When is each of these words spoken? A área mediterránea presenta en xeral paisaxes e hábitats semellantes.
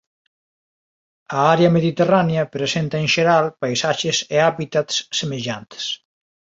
A 1.37 1.39
área 1.53 1.73
mediterránea 1.77 2.49
presenta 2.55 2.95
en 3.03 3.07
xeral 3.13 3.45
paisaxes 3.61 4.17
e 4.35 4.37
hábitats 4.45 4.95
semellantes. 5.19 5.83